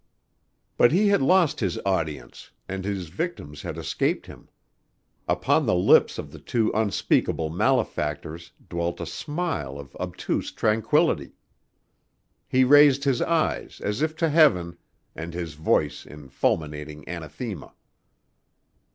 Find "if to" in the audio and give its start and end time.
14.01-14.29